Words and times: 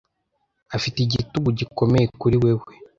Afite 0.75 0.97
igitugu 1.01 1.49
gikomeye 1.59 2.05
kuri 2.19 2.35
wewe. 2.43 2.67